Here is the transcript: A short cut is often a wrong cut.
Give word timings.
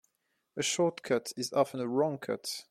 A 0.57 0.63
short 0.63 1.03
cut 1.03 1.31
is 1.37 1.53
often 1.53 1.79
a 1.79 1.85
wrong 1.87 2.17
cut. 2.17 2.49